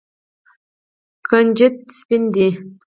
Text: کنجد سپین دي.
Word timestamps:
کنجد 1.27 1.75
سپین 1.97 2.23
دي. 2.33 2.47